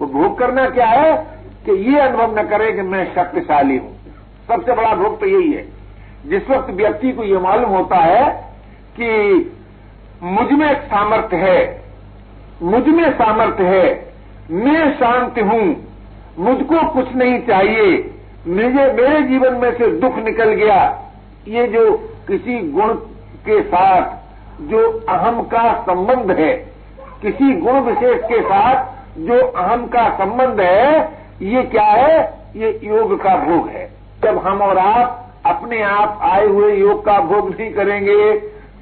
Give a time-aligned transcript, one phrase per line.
[0.00, 1.12] वो भोग करना क्या है
[1.64, 3.96] कि ये अनुभव न करे कि मैं शक्तिशाली हूँ।
[4.48, 5.64] सबसे बड़ा भोग तो यही है।
[6.26, 8.30] जिस वक्त व्यक्ति को ये मालूम होता है
[8.96, 9.52] कि
[10.22, 11.82] मुझमें सामर्थ्य है,
[12.62, 14.14] मुझमें सामर्थ्य है,
[14.50, 15.90] मैं शांत हूँ,
[16.38, 21.08] मुझको कुछ नहीं चाहिए मुझे मेरे जीवन में से दुख निकल गया,
[21.48, 21.90] ये जो
[22.28, 22.94] किसी गुण
[23.46, 24.02] के साथ,
[24.60, 26.52] जो अहम का संबंध है,
[27.22, 31.00] किसी गुण विशेष के साथ जो अहम का संबंध है,
[31.42, 32.18] ये क्या है?
[32.56, 33.88] ये योग का भोग है।
[34.22, 38.32] जब हम और आप अपने आप आए हुए योग का भोग नहीं करेंगे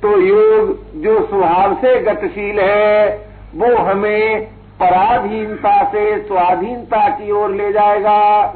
[0.03, 3.09] तो योग जो स्वभाव से गतिशील है,
[3.55, 4.45] वो हमें
[4.81, 8.55] पराधीनता से, स्वाधीनता की ओर ले जाएगा,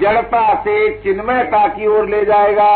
[0.00, 2.70] जड़ता से, चिन्मयता की ओर ले जाएगा,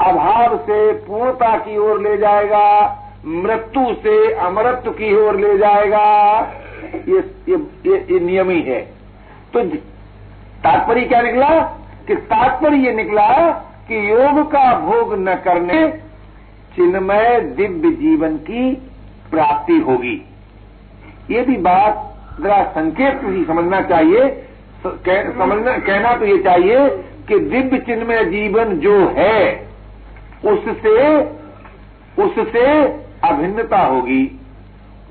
[0.00, 2.64] अभाव से, पूर्णता की ओर ले जाएगा,
[3.26, 6.08] मृत्यु से अमृत की ओर ले जाएगा।
[6.84, 7.56] ये ये,
[7.90, 8.80] ये, ये नियम ही है।
[9.52, 9.64] तो
[10.64, 11.60] तात्पर्य क्या निकला?
[12.08, 13.50] कि तात्पर्य ये निकला
[13.88, 15.88] कि योग का भोग न करने
[16.76, 18.74] चिन्मय दिव्य जीवन की
[19.30, 20.26] प्राप्ति होगी।
[21.30, 24.46] ये भी बात जरा संकेत ही समझना चाहिए।
[24.86, 26.88] कह, समझना कहना तो ये चाहिए
[27.28, 29.68] कि दिव्य चिन्मय जीवन जो है
[30.44, 31.20] उससे
[32.22, 32.82] उससे
[33.24, 34.40] अभिन्नता होगी।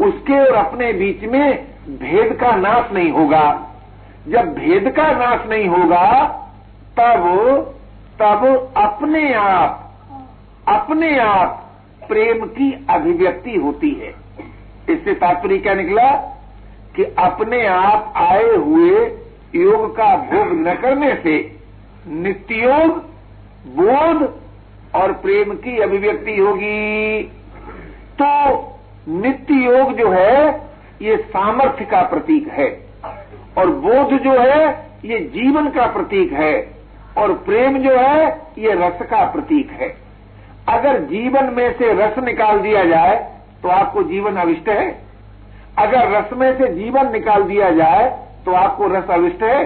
[0.02, 3.68] उसके और अपने बीच में भेद का नाश नहीं होगा।
[4.28, 6.28] जब भेद का नाश नहीं होगा,
[7.00, 7.22] तब
[8.20, 9.78] तब अपने आप
[10.68, 11.72] अपने आप
[12.08, 14.16] प्रेम की अभिव्यक्ति होती है।
[14.90, 16.12] इससे तात्पर्य क्या निकला?
[16.96, 19.18] कि अपने आप आए हुए
[19.56, 21.60] योग का भोग न करने से
[22.08, 22.88] नित्योग,
[23.68, 24.40] बोध
[24.95, 27.23] और प्रेम की अभिव्यक्ति होगी।
[28.22, 28.58] तो
[29.08, 30.70] नित्य योग जो है
[31.02, 32.70] ये सामर्थ्य का प्रतीक है।
[33.58, 34.68] और बोध जो है,
[35.06, 36.54] ये जीवन का प्रतीक है।
[37.18, 39.90] और प्रेम जो है, ये रस का प्रतीक है।
[40.70, 43.16] अगर जीवन में से रस निकाल दिया जाए
[43.64, 44.90] तो आपको जीवन अविष्ट है।
[45.78, 48.10] अगर रस में से जीवन निकाल दिया जाए
[48.45, 49.64] तो आपको रस अविष्ट है।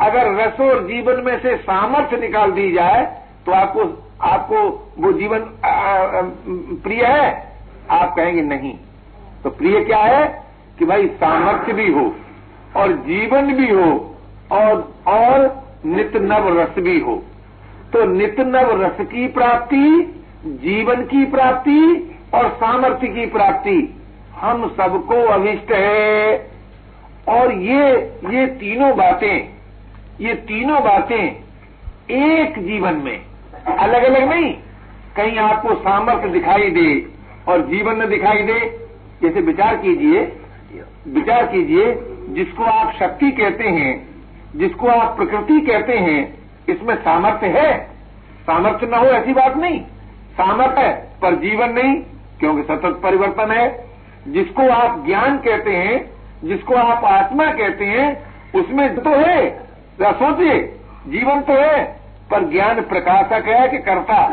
[0.00, 3.04] अगर रस और जीवन में से सामर्थ्य निकाल दी जाए
[3.46, 3.82] तो आपको
[4.24, 4.58] आपको
[4.98, 5.40] वो जीवन
[6.82, 7.30] प्रिय है।
[7.90, 8.72] आप कहेंगे नहीं।
[9.44, 10.45] तो प्रिय क्या है?
[10.78, 12.14] कि भाई सामर्थ्य भी हो,
[12.76, 14.16] और जीवन भी हो,
[14.52, 17.22] और और नित नव रस भी हो।
[17.92, 20.14] तो नित नव रस की प्राप्ति,
[20.46, 21.80] जीवन की प्राप्ति,
[22.34, 24.02] और सामर्थ्य की प्राप्ति,
[24.34, 26.50] हम सबको अभिष्ट है।
[27.28, 27.82] और ये
[28.30, 29.48] ये तीनों बातें,
[30.20, 31.44] ये तीनों बातें
[32.10, 33.20] एक जीवन में
[33.78, 34.52] अलग अलग नहीं,
[35.16, 37.06] कहीं आपको सामर्थ्य दिखाई दे
[37.48, 38.58] और जीवन में दिखाई दे,
[39.22, 40.24] जैसे विचार कीजिए
[41.06, 44.08] विचार कीजिए, जिसको आप शक्ति कहते हैं,
[44.56, 47.84] जिसको आप प्रकृति कहते हैं, इसमें सामर्थ्य है?
[48.46, 49.80] सामर्थ्य न हो ऐसी बात नहीं।
[50.32, 51.94] सामर्थ्य है, पर जीवन नहीं,
[52.40, 53.86] क्योंकि सतत परिवर्तन है।
[54.28, 56.10] जिसको आप ज्ञान कहते हैं,
[56.44, 58.22] जिसको आप आत्मा कहते हैं,
[58.54, 59.58] उसमें तो है।
[60.02, 60.78] सोचिए,
[61.08, 61.84] जीवन तो है,
[62.30, 64.28] पर ज्ञान प्रकाशक है कि कर्ता?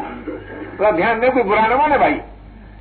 [0.77, 2.21] तो ध्यान दे, कोई बुरा न माने भाई।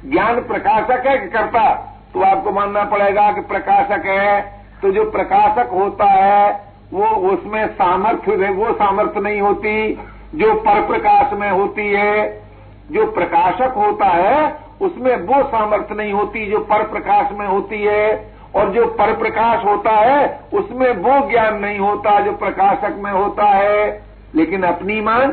[0.06, 1.88] ज्ञान प्रकाशक है कि कर्ता?
[2.14, 8.50] तो आपको मानना पड़ेगा कि प्रकाशक है तो जो प्रकाशक होता है, वो उसमें सामर्थ्य
[8.50, 10.00] वो सामर्थ्य नहीं होती।
[10.34, 12.42] जो पर प्रकाश में होती है,
[12.90, 18.34] जो प्रकाशक होता है, उसमें वो सामर्थ्य नहीं होती जो पर प्रकाश में होती है।
[18.54, 23.44] और जो पर प्रकाश होता है, उसमें वो ज्ञान नहीं होता जो प्रकाशक में होता
[23.44, 24.02] है।
[24.34, 25.32] लेकिन अपनी मांग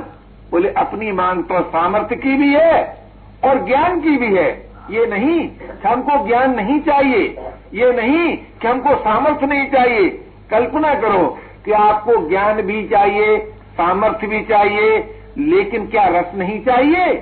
[0.51, 2.97] बोले, अपनी मांग तो सामर्थ्य की भी है
[3.44, 7.35] और ज्ञान की भी है। ये नहीं कि हमको ज्ञान नहीं चाहिए,
[7.73, 10.09] ये नहीं कि हमको सामर्थ्य नहीं चाहिए।
[10.51, 13.38] कल्पना करो कि आपको ज्ञान भी चाहिए,
[13.73, 17.13] सामर्थ्य भी चाहिए, लेकिन क्या रस नहीं चाहिए?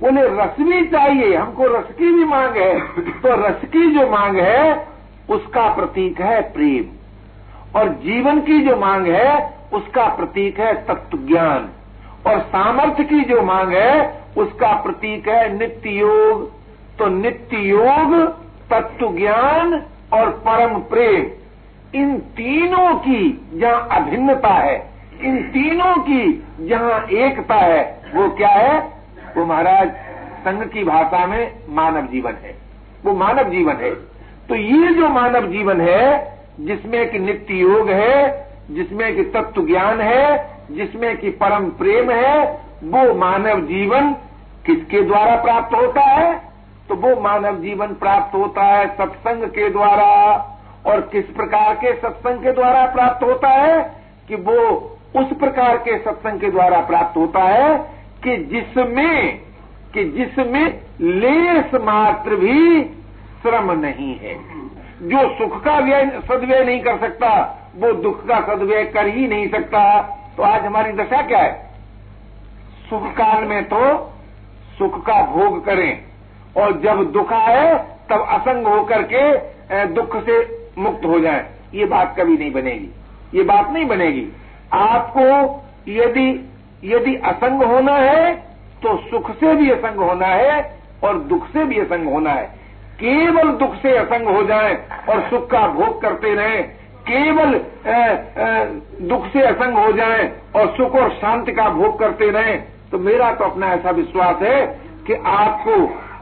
[0.00, 4.36] बोले, रस भी चाहिए। हमको रस की भी मांग है। तो रस की जो मांग
[4.36, 4.88] है,
[5.30, 6.84] उसका प्रतीक है प्रेम।
[7.80, 11.68] और जीवन की जो मांग है, उसका प्रतीक है तत्व ज्ञान
[12.26, 16.63] और सामर्थ्य की जो मांग है, उसका प्रतीक है नित्य योग।
[16.98, 18.30] तो नित्य योग
[18.70, 19.82] तत्व ज्ञान
[20.12, 21.26] और परम प्रेम,
[22.00, 24.90] इन तीनों की जहाँ अभिन्नता है,
[25.22, 28.92] इन तीनों की जहाँ एकता है, वो क्या है?
[29.36, 29.90] वो महाराज,
[30.40, 32.54] संघ की भाषा में मानव जीवन है।
[33.04, 33.94] वो मानव जीवन है।
[34.48, 40.00] तो ये जो मानव जीवन है, जिसमें कि नित्य योग है, जिसमें कि तत्व ज्ञान
[40.00, 44.12] है, जिसमें कि परम प्रेम है, वो मानव जीवन
[44.66, 46.53] किसके द्वारा प्राप्त होता है?
[46.88, 50.40] तो वो मानव जीवन प्राप्त होता है सत्संग के द्वारा।
[50.86, 54.04] और किस प्रकार के सत्संग के द्वारा प्राप्त होता है?
[54.28, 54.60] कि वो
[55.16, 57.78] उस प्रकार के सत्संग के द्वारा प्राप्त होता है
[58.24, 59.40] कि जिसमें
[59.94, 62.84] कि जिसमें लेस मात्र भी
[63.42, 64.34] श्रम नहीं है।
[65.02, 69.48] जो सुख का व्यय, सदव्यय नहीं कर सकता, वो दुख का सदव्यय कर ही नहीं
[69.48, 70.02] सकता।
[70.36, 71.70] तो आज हमारी दशा क्या है?
[72.90, 74.12] सुख काल में तो
[74.78, 76.02] सुख का भोग करें।
[76.56, 77.74] और जब दुख आए,
[78.10, 80.38] तब असंग होकर के दुख से
[80.78, 84.26] मुक्त हो जाए। ये बात कभी नहीं बनेगी। ये बात नहीं बनेगी।
[84.74, 85.22] आपको
[85.90, 86.28] यदि
[86.84, 88.32] यदि असंग होना है
[88.82, 90.60] तो सुख से भी असंग होना है
[91.04, 92.44] और दुख से भी असंग होना है।
[92.96, 94.74] केवल दुख से असंग हो जाए
[95.08, 96.62] और सुख का भोग करते रहें।
[97.08, 97.54] केवल
[99.08, 103.30] दुख से असंग हो जाए और सुख और शांति का भोग करते रहें। तो मेरा
[103.32, 104.64] तो अपना ऐसा विश्वास है
[105.06, 105.76] कि आपको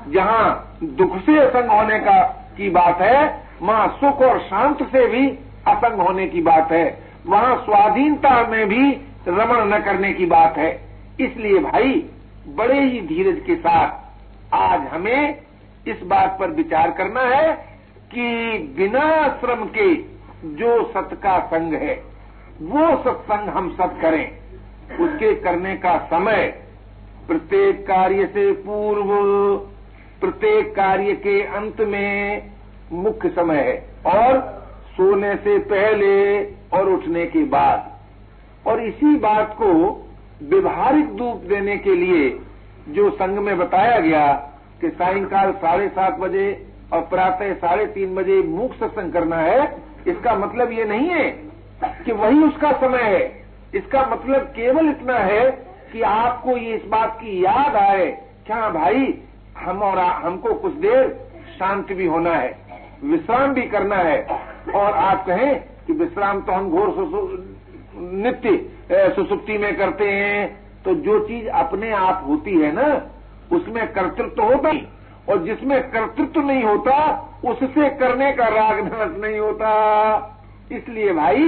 [0.09, 2.23] जहाँ दुख से असंग होने का
[2.57, 5.29] की बात है, वहाँ सुख और शांत से भी
[5.67, 8.93] असंग होने की बात है। वहाँ स्वाधीनता में भी
[9.29, 10.71] रमण न करने की बात है।
[11.21, 12.11] इसलिए भाई,
[12.49, 15.43] बड़े ही धीरज के साथ आज हमें
[15.89, 17.53] इस बात पर विचार करना है
[18.15, 19.95] कि बिना श्रम के
[20.45, 21.95] जो सत का संग है,
[22.63, 24.31] वो सत्संग हम सब करें।
[25.01, 26.55] उसके करने का समय
[27.27, 29.09] प्रत्येक कार्य से पूर्व
[30.23, 32.51] प्रत्येक कार्य के अंत में
[32.95, 33.77] मुख्य समय है
[34.13, 34.39] और
[34.93, 36.15] सोने से पहले
[36.73, 37.91] और उठने के बाद।
[38.67, 39.73] और इसी बात को
[40.43, 42.29] व्यवहारिक रूप देने के लिए
[42.89, 44.27] जो संघ में बताया गया
[44.81, 46.47] कि सायंकाल साढ़े सात बजे
[46.93, 49.65] और प्रातः साढ़े तीन बजे मुख सत्संग करना है,
[50.09, 51.29] इसका मतलब ये नहीं है
[52.05, 53.25] कि वही उसका समय है।
[53.75, 55.51] इसका मतलब केवल इतना है
[55.93, 58.07] कि आपको ये इस बात की याद आए
[58.47, 59.07] क्या भाई
[59.63, 61.09] हम और हमको कुछ देर
[61.59, 62.57] शांत भी होना है,
[63.05, 64.23] विश्राम भी करना है।
[64.75, 65.55] और आप कहें
[65.87, 66.89] कि विश्राम तो हम घोर
[67.97, 72.87] नित्य सुसुप्ति में करते हैं। तो जो चीज़ अपने आप होती है ना,
[73.53, 74.87] उसमें कर्तृत्व तो होता ही।
[75.29, 76.95] और जिसमें कर्तृत्व तो नहीं होता,
[77.45, 79.69] उससे करने का राग नाश नहीं होता।
[80.73, 81.45] इसलिए भाई,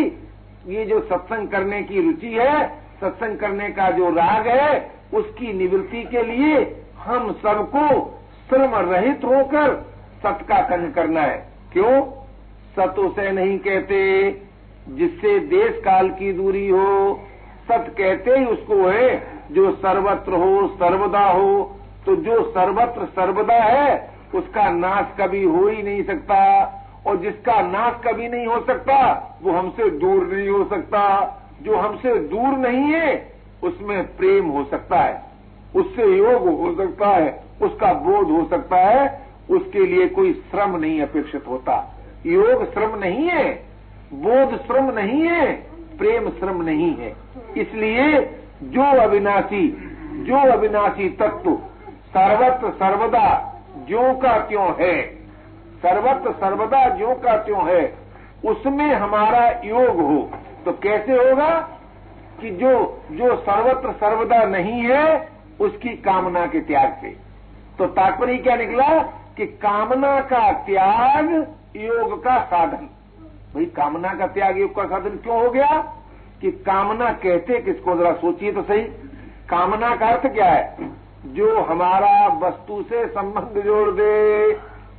[0.67, 2.67] ये जो सत्संग करने की रुचि है,
[3.01, 6.65] सत्संग करने का जो राग है, उसकी निवृत्ति के लिए
[7.05, 8.19] हम सबको
[8.49, 9.93] श्रम रहित होकर
[10.23, 12.03] सत का संग करना है। क्यों?
[12.77, 14.31] सत उसे नहीं कहते,
[14.89, 17.21] जिससे देश काल की दूरी हो।
[17.69, 24.11] सत कहते ही उसको है, जो सर्वत्र हो, सर्वदा हो तो जो सर्वत्र सर्वदा है,
[24.35, 26.65] उसका नाश कभी हो ही नहीं सकता।
[27.06, 29.12] और जिसका नाश कभी नहीं हो सकता,
[29.43, 31.03] वो हमसे दूर नहीं हो सकता।
[31.62, 35.34] जो हमसे दूर नहीं है, उसमें प्रेम हो सकता है।
[35.76, 39.06] उससे योग हो सकता है, उसका बोध हो सकता है,
[39.50, 41.76] उसके लिए कोई श्रम नहीं अपेक्षित होता।
[42.26, 43.49] योग श्रम नहीं है,
[44.15, 45.53] बोध श्रम नहीं है,
[45.99, 47.15] प्रेम श्रम नहीं है।
[47.56, 48.21] इसलिए
[48.65, 49.67] जो अविनाशी
[50.26, 51.50] जो अविनाशी तत्व,
[52.09, 53.29] सर्वत्र सर्वदा
[53.88, 55.03] जो का क्यों है,
[55.82, 57.82] सर्वत्र सर्वदा जो का क्यों है,
[58.44, 60.31] उसमें हमारा योग हो
[60.65, 61.50] तो कैसे होगा
[62.41, 62.73] कि जो
[63.11, 67.17] जो सर्वत्र सर्वदा नहीं है उसकी कामना के त्याग से।
[67.79, 68.99] तो तात्पर्य क्या निकला
[69.37, 72.89] कि कामना का त्याग योग का साधन।
[73.55, 75.95] भाई, कामना का त्याग योग का साधन क्यों हो गया?
[76.41, 77.96] कि कामना कहते किसको?
[77.96, 78.82] जरा सोचिए तो सही।
[79.49, 80.77] कामना का अर्थ क्या है?
[81.27, 84.53] जो हमारा वस्तु से संबंध जोड़ दे,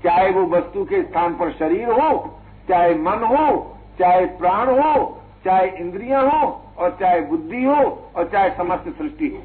[0.04, 5.68] चाहे वो वस्तु के स्थान पर शरीर हो, चाहे मन हो, चाहे प्राण हो, चाहे
[5.68, 9.44] इंद्रियाँ हो, और चाहे बुद्धि हो, और चाहे समस्त सृष्टि हो।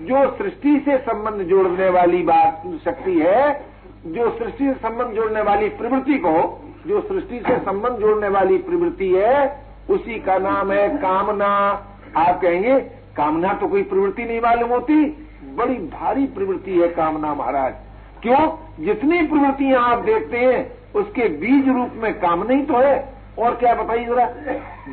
[0.00, 3.66] जो सृष्टि से संबंध जोड़ने वाली बात शक्ति है,
[4.06, 9.14] जो सृष्टि से संबंध जोड़ने वाली प्रवृत्ति को, जो सृष्टि से संबंध जोड़ने वाली प्रवृत्ति
[9.14, 12.80] है, उसी का नाम है कामना। आप कहेंगे,
[13.16, 17.74] कामना तो कोई प्रवृत्ति नहीं मालूम होती। बड़ी भारी प्रवृत्ति है कामना महाराज।
[18.22, 18.58] क्यों?
[18.84, 23.74] जितनी प्रवृत्तियाँ आप देखते हैं, उसके बीज रूप में कामना ही तो है। और क्या
[23.74, 24.24] बताइए जरा?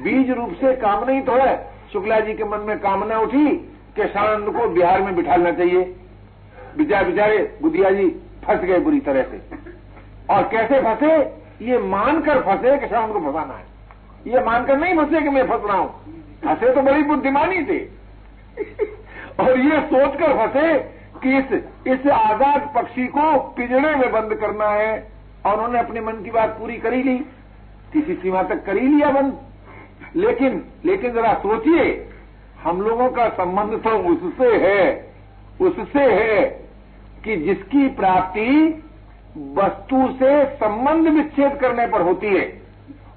[0.04, 4.08] बीज रूप से कामना ही तो है। शुक्ला जी के मन में कामना उठी कि
[4.08, 5.84] शांत को बिहार में बिठाना चाहिए।
[6.78, 8.08] बिचारे बिचारे, बुधिया जी,
[8.46, 9.42] फंस गए बुरी तरह से।
[10.30, 11.16] और कैसे फंसे?
[11.66, 13.66] ये मानकर फंसे कि को फंसाना है।
[14.28, 15.90] ये मानकर नहीं फंसे कि मैं फंस रहा हूँ।
[16.46, 17.80] फंसे तो बड़ी बुद्धिमानी थे।
[19.40, 20.78] और ये सोचकर फंसे
[21.24, 21.52] कि इस
[21.88, 24.92] इस आज़ाद पक्षी को पिंजड़े में बंद करना है।
[25.46, 27.18] और उन्होंने अपने मन की बात पूरी करी ली
[27.94, 29.38] किसी सीमा तक कर लिया बंद।
[30.16, 31.84] लेकिन लेकिन जरा सोचिए
[32.64, 34.82] हम लोगों का संबंध तो उससे है
[35.62, 36.44] उससे है
[37.24, 38.50] कि जिसकी प्राप्ति
[39.56, 42.46] वस्तु से संबंध विच्छेद करने पर होती है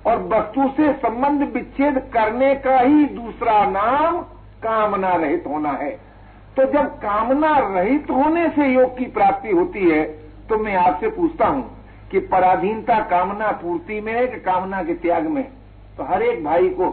[0.06, 4.20] और वस्तु से संबंध विच्छेद करने का ही दूसरा नाम
[4.62, 5.90] कामना रहित होना है।
[6.56, 10.02] तो जब कामना रहित होने से योग की प्राप्ति होती है
[10.48, 11.64] तो मैं आपसे पूछता हूँ
[12.10, 15.44] कि पराधीनता कामना पूर्ति में है कि कामना के त्याग में?
[15.96, 16.88] तो हर एक भाई को,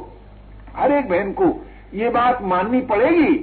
[0.75, 1.50] हर एक बहन को
[1.93, 3.36] ये बात माननी पड़ेगी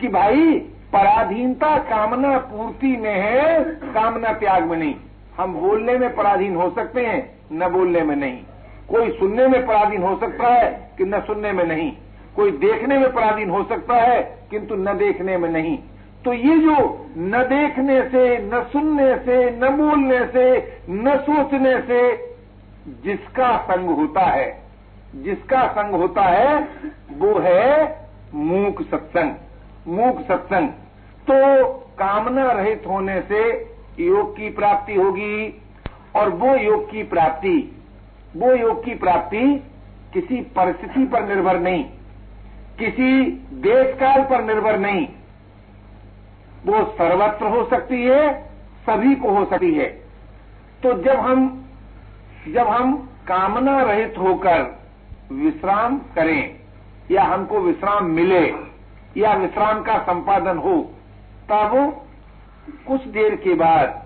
[0.00, 0.52] कि भाई,
[0.92, 4.94] पराधीनता कामना पूर्ति में है, कामना त्याग में नहीं।
[5.36, 8.38] हम बोलने में पराधीन हो सकते हैं, न बोलने में नहीं।
[8.90, 11.92] कोई सुनने में पराधीन हो सकता है, कि न सुनने में नहीं।
[12.36, 15.78] कोई देखने में पराधीन हो सकता है, किंतु न देखने में नहीं।
[16.24, 22.16] तो ये जो न देखने से, न सुनने से, न बोलने से, न सोचने से
[23.04, 24.67] जिसका संग होता है
[25.14, 26.68] जिसका संग होता है,
[27.12, 29.34] वो है मूक सत्संग।
[29.88, 30.68] मूक सत्संग।
[31.30, 31.66] तो
[31.98, 33.40] कामना रहित होने से
[34.00, 35.62] योग की प्राप्ति होगी
[36.16, 37.76] और वो योग की प्राप्ति,
[38.36, 39.64] वो योग की प्राप्ति
[40.12, 41.84] किसी परिस्थिति पर निर्भर नहीं,
[42.78, 43.22] किसी
[43.62, 45.06] देश काल पर निर्भर नहीं।
[46.66, 48.42] वो सर्वत्र हो सकती है,
[48.86, 49.86] सभी को हो सकती है।
[50.82, 51.64] तो जब हम
[52.48, 52.96] जब हम
[53.28, 54.77] कामना रहित होकर
[55.32, 56.54] विश्राम करें,
[57.10, 58.54] या हमको विश्राम मिले,
[59.16, 60.94] या विश्राम का संपादन हो,
[61.52, 62.02] तब
[62.88, 64.02] कुछ देर के बाद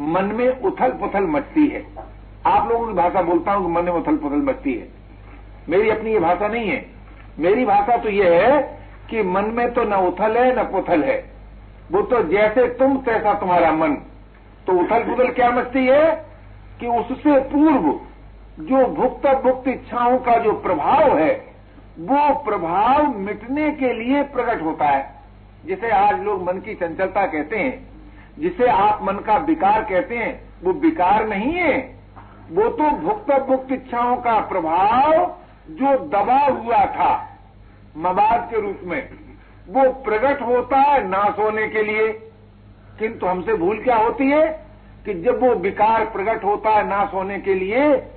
[0.00, 1.86] मन में उथल पुथल मचती है।
[2.46, 4.88] आप लोगों की भाषा बोलता हूँ कि मन में उथल पुथल मचती है।
[5.68, 6.86] मेरी अपनी ये भाषा नहीं है।
[7.38, 8.80] मेरी भाषा तो ये है
[9.10, 11.30] कि मन में तो न उथल है, न पुथल है।
[11.92, 13.92] वो तो जैसे तुम, तैसा तुम्हारा मन।
[14.66, 16.30] तो उथल पुथल क्या मचती है?
[16.80, 18.00] कि उससे पूर्व
[18.60, 21.54] जो भुक्त भुक्त इच्छाओं का जो प्रभाव है,
[21.98, 25.14] वो प्रभाव मिटने के लिए प्रकट होता है।
[25.66, 27.88] जिसे आज लोग मन की चंचलता कहते हैं,
[28.38, 31.96] जिसे आप मन का विकार कहते हैं, वो विकार नहीं है।
[32.50, 35.36] वो तो भुक्त भुक्त इच्छाओं का प्रभाव
[35.70, 37.38] जो दबा हुआ था,
[37.96, 39.08] मवाद के रूप में,
[39.68, 42.12] वो प्रकट होता है नाश होने के लिए।
[42.98, 44.66] किंतु हमसे भूल क्या होती है
[45.04, 48.12] कि जब वो विकार प्रकट होता है नाश होने के लिए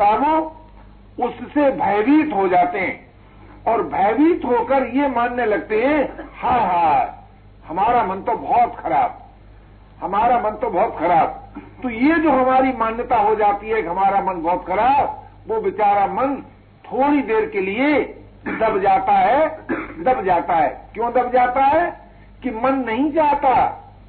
[0.00, 7.20] तब उससे भयभीत हो जाते हैं और भयभीत होकर ये मानने लगते हैं हा हा
[7.68, 9.20] हमारा मन तो बहुत खराब,
[10.00, 11.40] हमारा मन तो बहुत खराब।
[11.82, 16.06] तो ये जो हमारी मान्यता हो जाती है कि हमारा मन बहुत खराब, वो बेचारा
[16.06, 16.34] मन
[16.84, 18.02] थोड़ी देर के लिए
[18.46, 19.46] दब जाता है,
[20.02, 22.04] दब जाता है। क्यों दब जाता है?
[22.42, 23.54] कि मन नहीं चाहता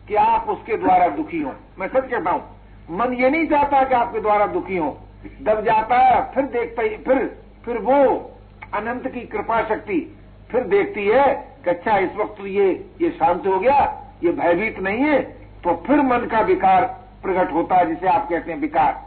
[0.08, 2.44] कि आप उसके द्वारा दुखी हो। मैं सच कहता हूँ,
[2.92, 4.98] मन ये नहीं चाहता कि आपके द्वारा दुखी हो।
[5.44, 7.26] दब जाता है, फिर देखता ही, फिर
[7.66, 8.02] फिर वो
[8.74, 10.00] अनंत की कृपा शक्ति
[10.50, 11.26] फिर देखती है
[11.64, 12.68] कि अच्छा इस वक्त तो ये
[13.02, 13.78] ये शांत हो गया,
[14.24, 15.20] ये भयभीत नहीं है
[15.64, 16.84] तो फिर मन का विकार
[17.24, 19.02] प्रकट होता है, जिसे आप कहते हैं विकार।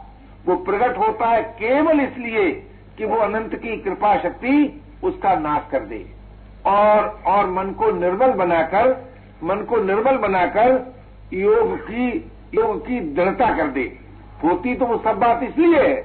[0.45, 2.49] वो प्रकट होता है केवल इसलिए
[2.97, 6.05] कि वो अनंत की कृपा शक्ति उसका नाश कर दे।
[6.67, 8.91] और और मन को निर्बल बनाकर,
[9.43, 10.93] मन को निर्बल बनाकर
[11.33, 12.09] योग की
[12.53, 13.83] योग की दृढ़ता कर दे।
[14.43, 15.95] होती तो वो सब बात इसलिए है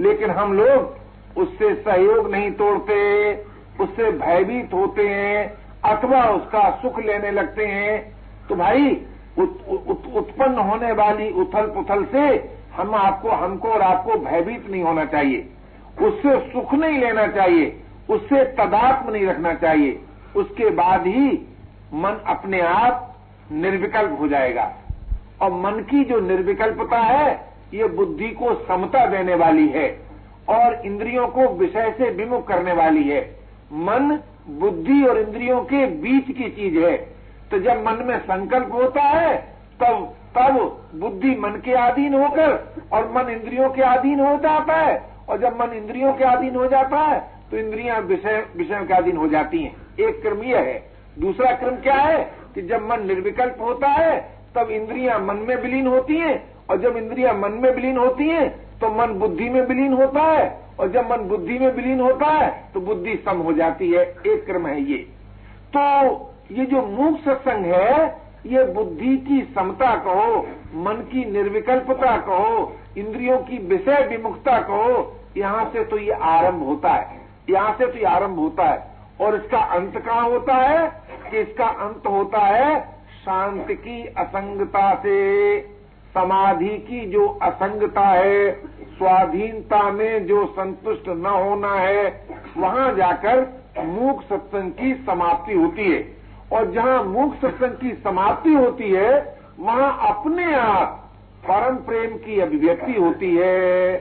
[0.00, 0.96] लेकिन हम लोग
[1.38, 3.34] उससे सहयोग नहीं तोड़ते
[3.80, 8.16] उससे भयभीत होते हैं अथवा उसका सुख लेने लगते हैं।
[8.48, 9.06] तो भाई
[9.38, 14.82] उत, उत, उत्पन्न होने वाली उथल पुथल से हम आपको हमको और आपको भयभीत नहीं
[14.82, 15.48] होना चाहिए।
[16.02, 20.02] उससे सुख नहीं लेना चाहिए उससे तदात्म नहीं रखना चाहिए।
[20.36, 21.46] उसके बाद ही
[21.94, 23.16] मन अपने आप
[23.52, 24.72] निर्विकल्प हो जाएगा।
[25.42, 29.86] और मन की जो निर्विकल्पता है ये बुद्धि को समता देने वाली है
[30.48, 33.20] और इंद्रियों को विषय से विमुख करने वाली है।
[33.72, 34.18] मन
[34.50, 36.96] बुद्धि और इंद्रियों के बीच की चीज़ है।
[37.50, 39.36] तो जब मन में संकल्प होता है,
[39.82, 40.54] तब तब
[40.94, 45.60] बुद्धि मन के अधीन होकर और मन इंद्रियों के अधीन हो जाता है। और जब
[45.60, 49.62] मन इंद्रियों के अधीन हो जाता है तो इंद्रियाँ विषय, विषयों के अधीन हो जाती
[49.62, 50.82] हैं। एक क्रम यह है।
[51.18, 54.20] दूसरा क्रम क्या है कि जब मन निर्विकल्प होता है,
[54.54, 58.48] तब इंद्रियाँ मन में विलीन होती हैं और जब इंद्रियाँ मन में विलीन होती हैं
[58.80, 62.70] तो मन बुद्धि में विलीन होता है। और जब मन बुद्धि में विलीन होता है
[62.74, 64.96] तो बुद्धि सम हो जाती है। एक क्रम है ये।
[65.76, 65.82] तो
[66.52, 73.38] ये जो मूक सत्संग है, ये बुद्धि की समता कहो, मन की निर्विकल्पता कहो, इंद्रियों
[73.38, 78.04] की विषय विमुखता कहो, यहाँ से तो ये आरंभ होता है। यहाँ से तो ये
[78.04, 80.88] आरंभ होता है। और इसका अंत कहाँ होता है?
[81.30, 82.80] कि इसका अंत होता है
[83.22, 85.71] शांति की असंगता से।
[86.14, 88.52] समाधि की जो असंगता है,
[88.98, 92.26] स्वाधीनता में जो संतुष्ट न होना है,
[92.56, 96.16] वहाँ जाकर मूक सत्संग की समाप्ति होती है।
[96.52, 101.10] और जहाँ मूक सत्संग की समाप्ति होती है, वहाँ अपने आप
[101.48, 103.96] परम प्रेम की अभिव्यक्ति होती है।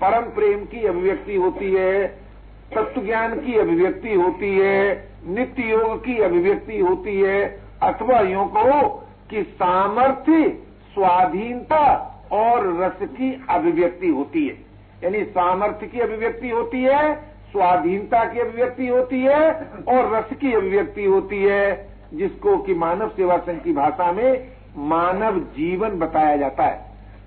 [0.00, 2.06] परम प्रेम की अभिव्यक्ति होती है
[2.74, 8.88] तत्व ज्ञान की अभिव्यक्ति होती है, नित्य योग की अभिव्यक्ति होती है, अथवा यूँ कहो
[9.30, 10.63] कि सामर्थ्य
[10.94, 11.84] स्वाधीनता
[12.32, 14.54] और रस की अभिव्यक्ति होती है।
[15.04, 17.14] यानी सामर्थ्य की अभिव्यक्ति होती है,
[17.52, 19.50] स्वाधीनता की अभिव्यक्ति होती है
[19.88, 25.38] और रस की अभिव्यक्ति होती है, जिसको कि मानव सेवा संघ की भाषा में मानव
[25.38, 26.80] जीवन बताया जाता है।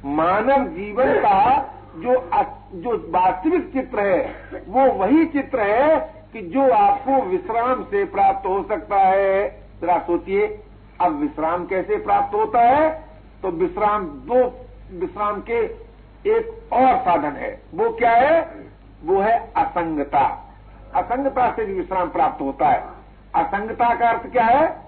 [0.06, 2.30] मानव जीवन का जो
[2.74, 4.36] जो वास्तविक चित्र है,
[4.68, 5.98] वो वही चित्र है
[6.34, 9.48] कि जो आपको विश्राम से प्राप्त हो सकता है।
[9.82, 10.60] जरा सोचिए,
[11.02, 13.07] अब विश्राम कैसे प्राप्त होता है?
[13.41, 15.88] तो विश्राम, दो विश्राम के
[16.29, 18.56] एक और साधन है। वो क्या है?
[19.03, 20.53] वो है असंगता।
[20.96, 22.84] असंगता से भी विश्राम प्राप्त होता है।
[23.36, 24.88] असंगता का अर्थ क्या है?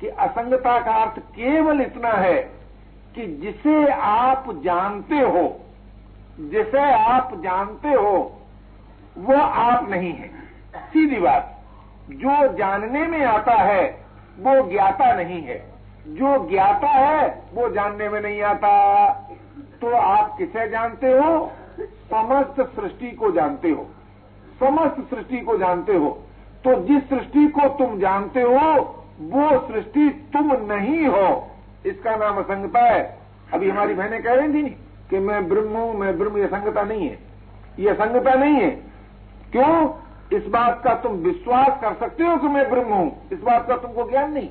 [0.00, 2.34] कि असंगता का अर्थ केवल इतना है
[3.14, 5.60] कि जिसे आप जानते हो,
[6.40, 8.40] जिसे आप जानते हो,
[9.18, 10.28] वो आप नहीं है।
[10.76, 11.60] सीधी बात,
[12.10, 14.04] जो जानने में आता है,
[14.38, 19.08] वो ज्ञाता नहीं है। जो ज्ञाता है, वो जानने में नहीं आता।
[19.80, 21.52] तो आप किसे जानते हो?
[21.80, 23.86] समस्त सृष्टि को जानते हो।
[24.60, 26.22] समस्त सृष्टि को जानते हो।
[26.64, 28.80] तो जिस सृष्टि को तुम जानते हो,
[29.20, 31.48] वो सृष्टि तुम नहीं हो।
[31.86, 33.18] इसका नाम असंगता है।
[33.54, 34.70] अभी हमारी बहनें कह रही थी
[35.10, 37.18] कि मैं ब्रह्म हूँ, मैं ब्रह्म, ये असंगता नहीं है।
[37.78, 38.70] ये असंगता नहीं है।
[39.52, 39.94] क्यों?
[40.32, 43.76] इस बात का तुम विश्वास कर सकते हो कि मैं ब्रह्म हूँ। इस बात का
[43.76, 44.48] तुमको ज्ञान नहीं।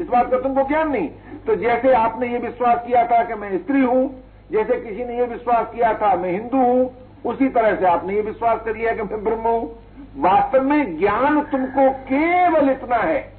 [0.00, 1.08] इस बात का तुमको ज्ञान नहीं।
[1.46, 5.26] तो जैसे आपने ये विश्वास किया था कि मैं स्त्री हूँ, जैसे किसी ने ये
[5.26, 6.90] विश्वास किया था मैं हिंदू हूँ,
[7.24, 9.78] उसी तरह से आपने ये विश्वास कर लिया कि मैं ब्रह्म हूँ।
[10.16, 13.32] वास्तव में ज्ञान तुमको केवल इतना है।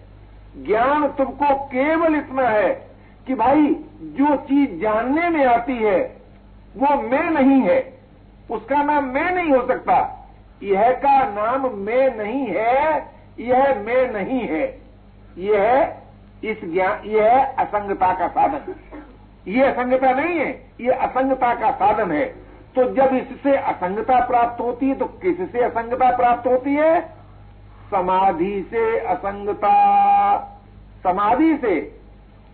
[0.65, 2.87] ज्ञान तुमको केवल इतना है
[3.27, 6.15] कि भाई, जो चीज़ जानने में आती है,
[6.77, 7.93] वो मैं नहीं है।
[8.51, 10.27] उसका नाम मैं नहीं हो सकता।
[10.63, 13.05] यह का नाम मैं नहीं है,
[13.39, 14.79] यह मैं नहीं है।
[15.37, 15.95] यह
[16.45, 18.75] इस ज्ञान यह असंगता का साधन।
[19.47, 22.25] ये असंगता नहीं है, ये असंगता का साधन है।
[22.75, 27.01] तो जब इससे असंगता प्राप्त होती है तो किससे असंगता प्राप्त होती है?
[27.91, 29.73] समाधि से असंगता।
[31.03, 31.99] समाधि से।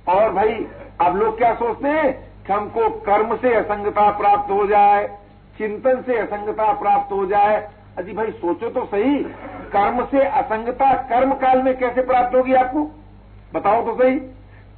[0.08, 0.68] और भाई,
[1.02, 2.32] अब लोग क्या सोचते हैं?
[2.48, 5.08] कि हमको कर्म से असंगता प्राप्त हो जाए,
[5.58, 9.24] चिंतन से असंगता प्राप्त हो जाए। अजी भाई, सोचो तो सही।
[9.74, 13.01] कर्म से असंगता कर्म काल में कैसे प्राप्त होगी आपको?
[13.54, 14.16] बताओ तो सही,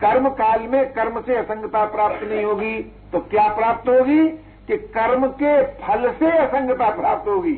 [0.01, 2.79] कर्म काल में कर्म से असंगता प्राप्त नहीं होगी
[3.11, 4.27] तो क्या प्राप्त होगी?
[4.67, 7.53] कि कर्म के फल से असंगता प्राप्त होगी।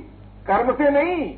[0.48, 1.36] कर्म से नहीं।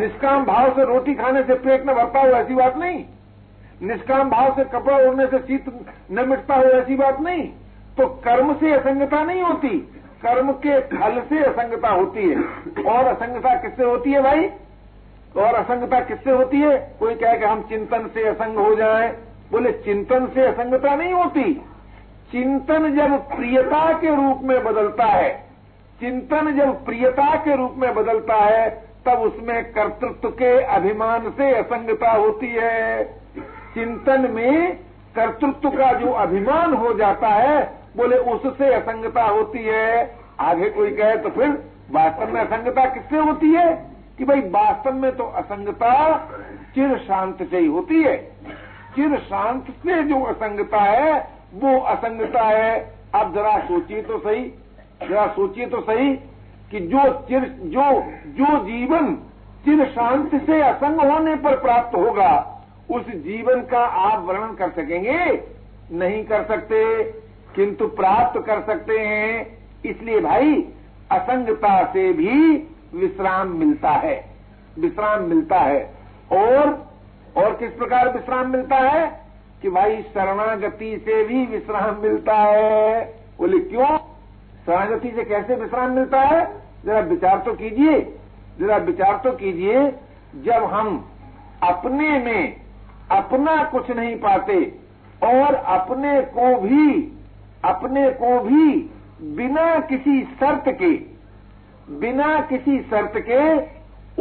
[0.00, 3.04] निष्काम भाव से रोटी खाने से पेट न भरता हो, ऐसी बात नहीं।
[3.82, 5.64] निष्काम भाव से कपड़ा उड़ने से शीत
[6.10, 7.42] न मिटता हो, ऐसी बात नहीं।
[7.98, 9.68] तो कर्म से असंगता नहीं होती।
[10.22, 12.36] कर्म के फल से असंगता होती है।
[12.92, 14.50] और असंगता किससे होती है भाई?
[15.36, 16.96] और असंगता किससे होती है?
[17.00, 19.16] कोई कहे कि हम चिंतन से असंग हो जाए।
[19.52, 21.64] बोले, चिंतन से असंगता नहीं होती।
[22.32, 25.44] चिंतन जब प्रियता के रूप में बदलता है,
[26.00, 32.10] चिंतन जब प्रियता के रूप में बदलता है, तब उसमें कर्तृत्व के अभिमान से असंगता
[32.10, 33.04] होती है।
[33.74, 34.76] चिंतन में
[35.16, 41.16] कर्तृत्व का जो अभिमान हो जाता है, बोले, उससे असंगता होती है। आगे कोई कहे
[41.16, 41.48] तो फिर
[41.90, 43.87] वास्तव में असंगता किससे होती है?
[44.18, 46.16] कि भाई वास्तव में तो असंगता
[46.74, 48.16] चिर शांत से ही होती है।
[48.94, 51.12] चिर शांत से जो असंगता है,
[51.54, 54.44] वो असंगता है। अब जरा सोचिए तो सही,
[55.08, 56.12] जरा सोचिए तो सही
[56.70, 57.84] कि जो चिर, जो
[58.32, 59.14] जो जीवन
[59.64, 65.48] चिर शांत से असंग होने पर प्राप्त होगा, उस जीवन का आप वर्णन कर सकेंगे?
[65.92, 67.04] नहीं कर सकते,
[67.54, 70.54] किंतु प्राप्त कर सकते हैं। इसलिए भाई,
[71.10, 72.56] असंगता से भी
[72.94, 74.24] विश्राम मिलता है।
[74.78, 75.94] विश्राम मिलता है।
[76.32, 76.88] और
[77.36, 79.20] और किस प्रकार विश्राम मिलता है?
[79.62, 83.98] कि भाई शरणागति से भी विश्राम मिलता है। बोले, क्यों?
[84.66, 86.62] शरणागति से कैसे विश्राम मिलता है?
[86.84, 88.18] जरा विचार तो कीजिए।
[88.60, 89.90] जरा विचार तो कीजिए,
[90.42, 91.08] जब हम
[91.62, 92.56] अपने में
[93.10, 94.74] अपना कुछ नहीं पाते
[95.22, 97.12] और अपने को भी,
[97.64, 98.90] अपने को भी
[99.22, 101.17] बिना किसी शर्त के
[101.90, 103.56] बिना किसी शर्त के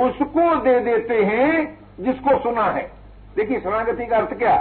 [0.02, 2.92] उसको दे देते हैं जिसको सुना है।
[3.36, 4.58] देखिए, शरणागति का अर्थ क्या?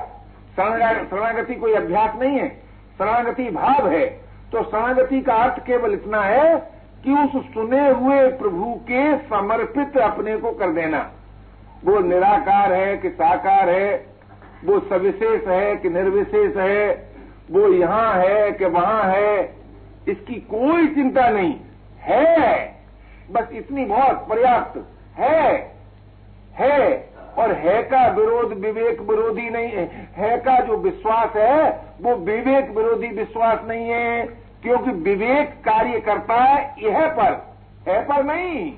[0.56, 2.48] शरणागति कोई अभ्यास नहीं है,
[2.98, 4.06] शरणागति भाव है।
[4.52, 6.56] तो शरणागति का अर्थ केवल इतना है
[7.04, 11.10] कि उस सुने हुए प्रभु के समर्पित अपने को कर देना।
[11.84, 14.06] वो निराकार है कि साकार है,
[14.64, 17.08] वो सविशेष है कि निर्विशेष है,
[17.50, 19.54] वो यहाँ है कि वहाँ है,
[20.08, 21.54] इसकी कोई चिंता नहीं।
[22.00, 22.75] है
[23.30, 24.86] बस इतनी बहुत पर्याप्त
[25.18, 25.72] है।
[26.54, 27.08] है।
[27.38, 32.70] और है का विरोध विवेक विरोधी नहीं है। है का जो विश्वास है, वो विवेक
[32.70, 34.26] विरोधी विश्वास नहीं है।
[34.62, 37.54] क्योंकि विवेक कार्य करता है, यह पर।
[37.90, 38.72] है पर नहीं।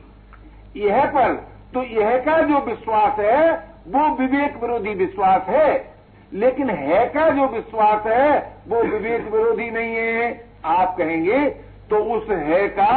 [0.76, 1.34] यह पर।
[1.74, 3.52] तो यह का जो विश्वास है,
[3.88, 5.90] वो विवेक विरोधी विश्वास है।
[6.32, 12.28] लेकिन है का जो विश्वास है, वो विवेक विरोधी नहीं है। आप कहेंगे तो उस
[12.30, 12.94] है का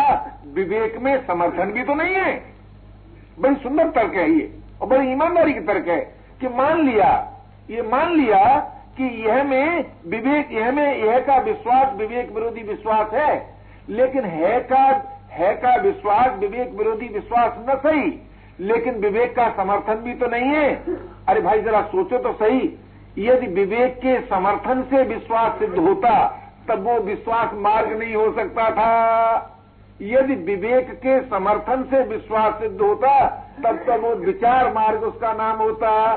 [0.53, 2.33] विवेक में समर्थन भी तो नहीं है।
[3.39, 4.49] बड़ी सुंदर तर्क है ये,
[4.81, 5.99] और बड़ी ईमानदारी की तर्क है
[6.41, 7.11] कि मान लिया,
[7.69, 8.43] ये मान लिया
[8.97, 13.55] कि यह में विवेक, यह में, यह का विश्वास, विवेक विरोधी विश्वास है,
[13.89, 14.83] लेकिन है का
[15.31, 18.19] है का विश्वास, विवेक विरोधी विश्वास न सही,
[18.59, 20.73] लेकिन विवेक का समर्थन भी तो नहीं है।
[21.27, 22.77] अरे भाई जरा सोचो तो सही,
[23.17, 26.11] यदि विवेक के समर्थन से विश्वास सिद्ध होता
[26.67, 29.57] तब वो विश्वास मार्ग नहीं हो सकता था।
[30.01, 33.27] यदि विवेक के समर्थन से विश्वास सिद्ध होता,
[33.63, 36.15] तब तब वो विचार मार्ग उसका नाम होता।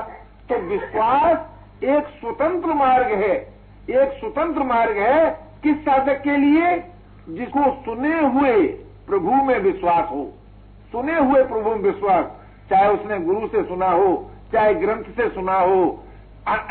[0.49, 1.37] तो विश्वास
[1.83, 3.53] एक स्वतंत्र मार्ग है।
[3.89, 6.83] एक स्वतंत्र मार्ग है किस साधक के लिए?
[7.29, 8.67] जिसको सुने हुए
[9.07, 10.31] प्रभु में विश्वास हो।
[10.91, 12.25] सुने हुए प्रभु में विश्वास,
[12.69, 16.03] चाहे उसने गुरु से सुना हो, चाहे ग्रंथ से सुना हो।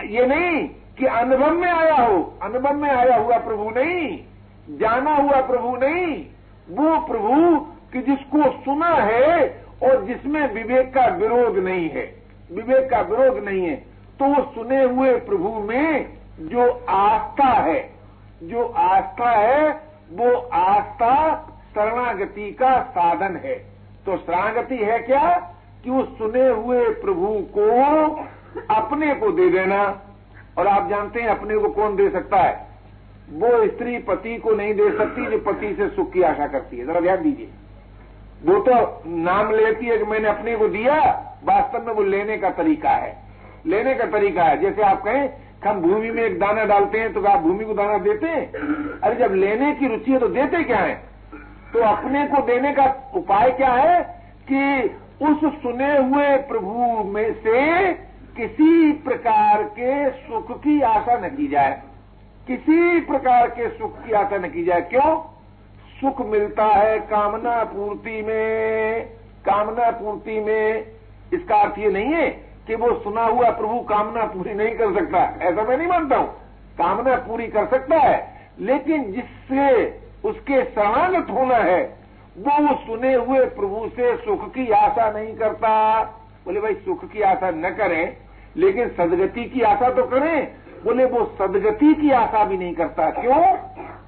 [0.07, 4.25] ये नहीं कि अनुभव में आया हो। अनुभव में आया हुआ प्रभु नहीं।
[4.79, 6.27] जाना हुआ प्रभु नहीं।
[6.71, 7.57] वो प्रभु
[7.93, 13.67] कि जिसको सुना है और जिसमें विवेक का विरोध नहीं है। विवेक का विरोध नहीं
[13.67, 13.77] है।
[14.19, 17.91] तो वो सुने हुए प्रभु में जो आस्था है,
[18.43, 19.81] जो आस्था है,
[20.13, 21.35] वो आस्था
[21.75, 23.55] शरणागति का साधन है।
[24.07, 25.55] तो शरणागति है क्या?
[25.85, 27.71] कि वो सुने हुए प्रभु को
[28.75, 30.01] अपने को दे देना।
[30.59, 32.67] और आप जानते हैं अपने को कौन दे सकता है?
[33.33, 36.87] वो स्त्री पति को नहीं दे सकती जो पति से सुख की आशा करती है।
[36.87, 37.49] जरा ध्यान दीजिए।
[38.45, 40.99] वो तो नाम लेती है कि मैंने अपने को दिया,
[41.45, 43.17] वास्तव में वो लेने का तरीका है।
[43.67, 45.31] लेने का तरीका है। जैसे आप कहें
[45.67, 48.53] हम भूमि में एक दाना डालते हैं तो आप भूमि को दाना देते हैं?
[49.01, 50.95] अरे जब लेने की रुचि है तो देते क्या है?
[51.73, 54.03] तो अपने को देने का उपाय क्या है
[54.53, 54.91] कि
[55.25, 57.91] उस सुने हुए प्रभु में से
[58.37, 61.83] किसी प्रकार के सुख की आशा न की जाए।
[62.47, 65.17] किसी प्रकार के सुख की आशा न की जाए। क्यों?
[66.01, 69.05] सुख मिलता है कामना पूर्ति में।
[69.45, 70.85] कामना पूर्ति में।
[71.35, 72.31] इसका अर्थ ये नहीं है
[72.67, 76.29] कि वो सुना हुआ प्रभु कामना पूरी नहीं कर सकता। ऐसा मैं नहीं मानता हूँ।
[76.79, 79.87] कामना पूरी कर सकता है, लेकिन जिससे
[80.25, 81.97] उसके शरणागत होना है,
[82.39, 86.03] वो सुने हुए प्रभु से सुख की आशा नहीं करता।
[86.45, 88.17] बोले भाई, सुख की आशा न करें।
[88.57, 90.53] लेकिन सदगति की आशा तो करें।
[90.85, 93.57] बोले, वो सदगति की आशा भी नहीं करता। क्यों?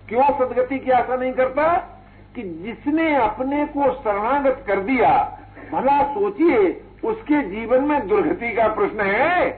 [0.09, 1.93] क्यों सदगति की आशा नहीं करता?
[2.35, 5.39] कि जिसने अपने को शरणागत कर दिया,
[5.73, 9.51] भला सोचिए, उसके जीवन में दुर्गति का प्रश्न है।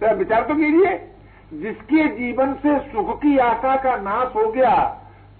[0.00, 1.08] तो विचार तो कीजिए,
[1.54, 4.98] जिसके जीवन से सुख की आशा का नाश हो गया,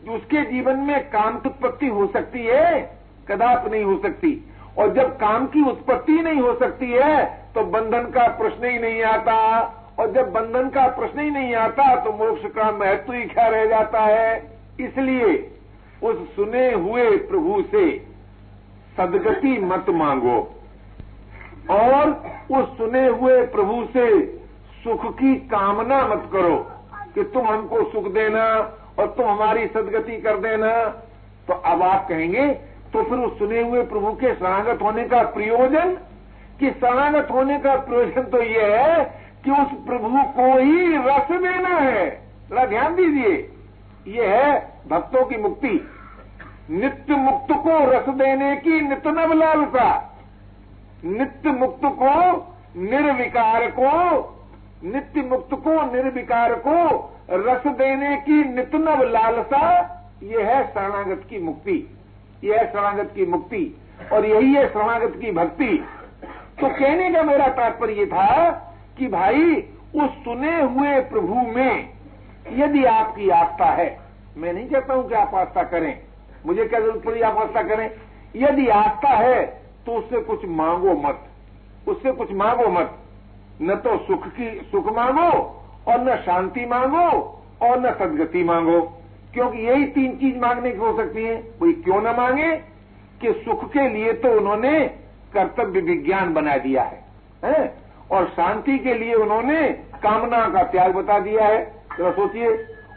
[0.08, 5.46] उसके जीवन में काम उत्पत्ति हो सकती है, कदाप नहीं हो सकती। और जब काम
[5.46, 9.38] की उत्पत्ति नहीं हो सकती है तो बंधन का प्रश्न ही नहीं आता।
[9.98, 13.64] और जब बंधन का प्रश्न ही नहीं आता तो मोक्ष का महत्व ही क्या रह
[13.66, 14.36] जाता है?
[14.80, 15.34] इसलिए
[16.02, 17.84] उस सुने हुए प्रभु से
[18.96, 20.38] सदगति मत मांगो।
[21.70, 22.10] और
[22.52, 24.06] उस सुने हुए प्रभु से
[24.84, 26.56] सुख की कामना मत करो
[27.14, 28.44] कि तुम हमको सुख देना
[28.98, 30.72] और तुम हमारी सदगति कर देना।
[31.48, 32.46] तो अब आप कहेंगे
[32.92, 35.98] तो फिर उस सुने हुए प्रभु के शरणागत होने का प्रयोजन?
[36.60, 39.04] कि शरणागत होने का प्रयोजन तो यह है
[39.44, 42.10] कि उस प्रभु को ही रस देना है।
[42.50, 43.52] थोड़ा ध्यान दीजिए।
[44.08, 45.88] यह है भक्तों की मुक्ति।
[46.70, 50.18] नित्य मुक्त को रस देने की नित्य नव लालसा
[51.04, 52.36] नित्य मुक्त को
[52.76, 53.90] निर्विकार को,
[54.84, 59.70] नित्य मुक्त को निर्विकार को रस देने की नित्य नव लालसा
[60.22, 61.98] यह है शरणागत की मुक्ति।
[62.42, 63.64] यह है शरणागत की मुक्ति
[64.12, 65.76] और यही है शरणागत की भक्ति।
[66.60, 68.50] तो कहने का मेरा तात्पर्य था
[68.98, 69.54] कि भाई,
[69.94, 71.88] उस सुने हुए प्रभु में
[72.52, 73.98] यदि आपकी आस्था है,
[74.36, 75.98] मैं नहीं कहता हूँ कि आप आस्था करें,
[76.46, 77.90] मुझे क्या ज़रूरत पड़ी आप आस्था करें,
[78.36, 79.44] यदि आस्था है
[79.86, 81.24] तो उससे कुछ मांगो मत,
[81.88, 82.98] उससे कुछ मांगो मत।
[83.62, 85.30] न तो सुख की, सुख मांगो
[85.88, 87.08] और न शांति मांगो
[87.62, 88.80] और न सदगति मांगो।
[89.34, 92.56] क्योंकि यही तीन चीज़ मांगने की हो सकती है। कोई क्यों न मांगे?
[93.20, 94.80] कि सुख के लिए तो उन्होंने
[95.34, 97.04] कर्तव्य विज्ञान बना दिया है,
[97.44, 97.74] है?
[98.10, 99.68] और शांति के लिए उन्होंने
[100.02, 101.64] कामना का त्याग बता दिया है।
[101.98, 102.48] तो सोचिए।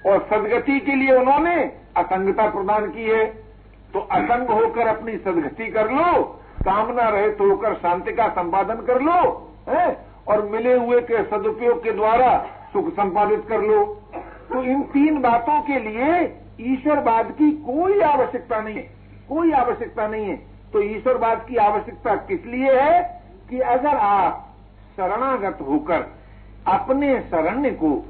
[0.06, 3.26] और सदगति के लिए उन्होंने असंगता प्रदान की है।
[3.94, 6.24] तो असंग होकर अपनी सदगति कर लो
[6.66, 9.98] कामना रहित होकर शांति का संपादन कर लो है?
[10.28, 12.38] और मिले हुए के सदुपयोग के द्वारा
[12.74, 14.02] सुख संपादित कर लो।
[14.50, 16.24] तो इन तीन बातों के लिए
[16.74, 18.90] ईश्वरवाद की कोई आवश्यकता नहीं है।
[19.30, 20.36] कोई आवश्यकता नहीं है।
[20.74, 23.02] तो ईश्वरवाद की आवश्यकता किस लिए है
[23.50, 24.56] कि अगर आप
[24.96, 26.06] शरणागत होकर
[26.68, 28.06] अपने शरण्य को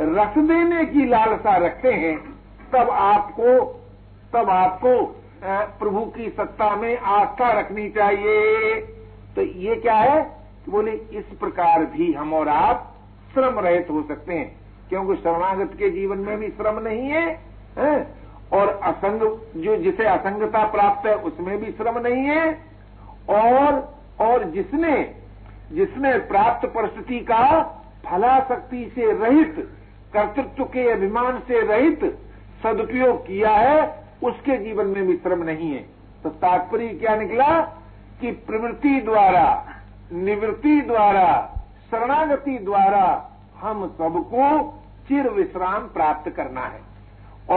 [0.00, 2.16] रख देने की लालसा रखते हैं,
[2.72, 3.76] तब आपको
[4.32, 4.90] तब आपको
[5.44, 8.74] प्रभु की सत्ता में आस्था रखनी चाहिए।
[9.36, 10.20] तो ये क्या है?
[10.68, 12.94] बोले, इस प्रकार भी हम और आप
[13.34, 14.59] श्रम रहित हो सकते हैं।
[14.90, 17.40] क्योंकि शरणागत के जीवन में भी श्रम नहीं है,
[17.78, 18.14] है?
[18.52, 19.20] और असंग
[19.56, 22.62] जो जिसे असंगता प्राप्त है उसमें भी श्रम नहीं है।
[23.28, 25.14] और और जिसने
[25.72, 27.62] जिसने प्राप्त परिस्थिति का
[28.06, 29.68] फलाशक्ति से रहित
[30.14, 32.18] कर्तृत्व के अभिमान से रहित
[32.62, 35.86] सदुपयोग किया है उसके जीवन में भी श्रम नहीं है।
[36.22, 37.60] तो तात्पर्य क्या निकला?
[38.20, 39.66] कि प्रवृत्ति द्वारा
[40.12, 41.56] निवृत्ति द्वारा
[41.90, 46.80] शरणागति द्वारा हम सबको चिर विश्राम प्राप्त करना है।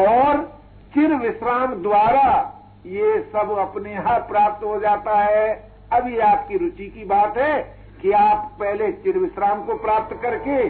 [0.02, 0.42] और
[0.94, 2.30] चिर विश्राम द्वारा
[2.86, 5.48] ये सब अपने यहाँ प्राप्त हो जाता है।
[5.94, 7.62] अभी आपकी रुचि की बात है
[8.02, 10.68] कि आप पहले चिर विश्राम को प्राप्त करके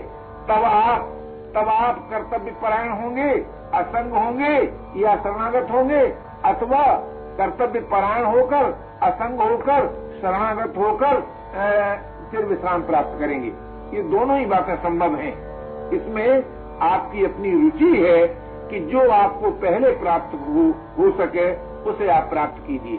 [0.47, 1.12] तब आप
[1.55, 3.29] तब आप कर्तव्य परायण होंगे,
[3.73, 4.55] असंग होंगे
[5.01, 6.01] या शरणागत होंगे,
[6.45, 6.86] अथवा
[7.38, 8.71] कर्तव्य परायण होकर,
[9.03, 9.88] असंग होकर,
[10.21, 11.21] शरणागत होकर
[12.31, 13.51] चिर विश्राम प्राप्त करेंगे।
[13.95, 15.33] ये दोनों ही बातें संभव हैं।
[15.91, 16.41] इसमें
[16.81, 18.27] आपकी अपनी रुचि है
[18.69, 20.71] कि जो आपको पहले प्राप्त हो,
[21.12, 21.51] सके
[21.89, 22.97] उसे आप प्राप्त कीजिए।